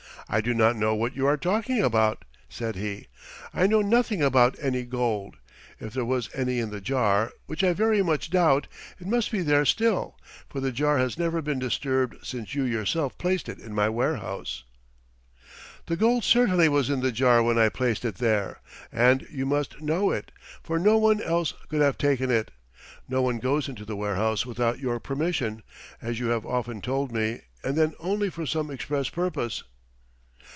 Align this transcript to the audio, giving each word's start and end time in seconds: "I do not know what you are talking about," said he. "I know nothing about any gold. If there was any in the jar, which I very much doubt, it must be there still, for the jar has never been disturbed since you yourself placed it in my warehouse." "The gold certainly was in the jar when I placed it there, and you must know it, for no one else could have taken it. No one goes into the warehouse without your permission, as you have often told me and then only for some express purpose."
"I 0.33 0.39
do 0.39 0.53
not 0.53 0.77
know 0.77 0.95
what 0.95 1.13
you 1.13 1.25
are 1.27 1.35
talking 1.35 1.83
about," 1.83 2.23
said 2.47 2.77
he. 2.77 3.07
"I 3.53 3.67
know 3.67 3.81
nothing 3.81 4.21
about 4.21 4.55
any 4.61 4.83
gold. 4.85 5.35
If 5.77 5.91
there 5.91 6.05
was 6.05 6.29
any 6.33 6.59
in 6.59 6.69
the 6.69 6.79
jar, 6.79 7.33
which 7.47 7.65
I 7.65 7.73
very 7.73 8.01
much 8.01 8.29
doubt, 8.29 8.67
it 8.97 9.07
must 9.07 9.29
be 9.29 9.41
there 9.41 9.65
still, 9.65 10.17
for 10.47 10.61
the 10.61 10.71
jar 10.71 10.97
has 10.99 11.19
never 11.19 11.41
been 11.41 11.59
disturbed 11.59 12.25
since 12.25 12.55
you 12.55 12.63
yourself 12.63 13.17
placed 13.17 13.49
it 13.49 13.59
in 13.59 13.75
my 13.75 13.89
warehouse." 13.89 14.63
"The 15.87 15.97
gold 15.97 16.23
certainly 16.23 16.69
was 16.69 16.89
in 16.89 17.01
the 17.01 17.11
jar 17.11 17.43
when 17.43 17.57
I 17.57 17.67
placed 17.67 18.05
it 18.05 18.15
there, 18.15 18.61
and 18.89 19.27
you 19.29 19.45
must 19.45 19.81
know 19.81 20.11
it, 20.11 20.31
for 20.63 20.79
no 20.79 20.97
one 20.97 21.21
else 21.21 21.53
could 21.67 21.81
have 21.81 21.97
taken 21.97 22.31
it. 22.31 22.51
No 23.09 23.21
one 23.21 23.39
goes 23.39 23.67
into 23.67 23.83
the 23.83 23.97
warehouse 23.97 24.45
without 24.45 24.79
your 24.79 24.97
permission, 25.01 25.61
as 26.01 26.21
you 26.21 26.27
have 26.27 26.45
often 26.45 26.79
told 26.81 27.11
me 27.11 27.41
and 27.65 27.75
then 27.77 27.95
only 27.99 28.29
for 28.29 28.45
some 28.45 28.71
express 28.71 29.09
purpose." 29.09 29.63